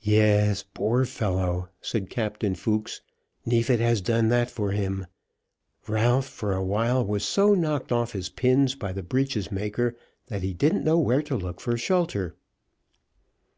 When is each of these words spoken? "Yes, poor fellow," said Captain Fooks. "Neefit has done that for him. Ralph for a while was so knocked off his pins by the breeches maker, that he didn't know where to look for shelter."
"Yes, 0.00 0.64
poor 0.72 1.04
fellow," 1.04 1.68
said 1.82 2.08
Captain 2.08 2.54
Fooks. 2.54 3.02
"Neefit 3.44 3.80
has 3.80 4.00
done 4.00 4.30
that 4.30 4.50
for 4.50 4.70
him. 4.72 5.04
Ralph 5.86 6.26
for 6.26 6.54
a 6.54 6.64
while 6.64 7.04
was 7.04 7.22
so 7.22 7.52
knocked 7.52 7.92
off 7.92 8.12
his 8.12 8.30
pins 8.30 8.74
by 8.74 8.94
the 8.94 9.02
breeches 9.02 9.52
maker, 9.52 9.94
that 10.28 10.40
he 10.42 10.54
didn't 10.54 10.84
know 10.84 10.98
where 10.98 11.20
to 11.24 11.36
look 11.36 11.60
for 11.60 11.76
shelter." 11.76 12.34